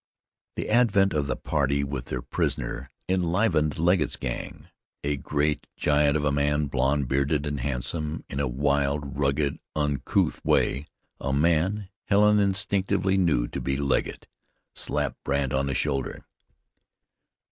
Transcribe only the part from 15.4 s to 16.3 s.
on the shoulder.